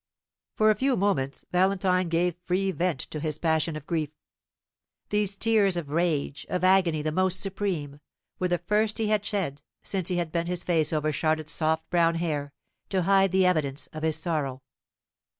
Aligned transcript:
For 0.55 0.71
a 0.71 0.75
few 0.75 0.97
moments 0.97 1.45
Valentine 1.51 2.09
gave 2.09 2.35
free 2.43 2.71
vent 2.71 3.01
to 3.11 3.19
his 3.19 3.37
passion 3.37 3.75
of 3.75 3.85
grief. 3.85 4.09
These 5.09 5.35
tears 5.35 5.77
of 5.77 5.91
rage, 5.91 6.43
of 6.49 6.63
agony 6.63 7.03
the 7.03 7.11
most 7.11 7.39
supreme, 7.39 7.99
were 8.39 8.47
the 8.47 8.57
first 8.57 8.97
he 8.97 9.09
had 9.09 9.23
shed 9.23 9.61
since 9.83 10.07
he 10.09 10.17
had 10.17 10.31
bent 10.31 10.47
his 10.47 10.63
face 10.63 10.91
over 10.91 11.11
Charlotte's 11.11 11.53
soft 11.53 11.87
brown 11.91 12.15
hair, 12.15 12.51
to 12.89 13.03
hide 13.03 13.31
the 13.31 13.45
evidence 13.45 13.85
of 13.93 14.01
his 14.01 14.15
sorrow. 14.15 14.63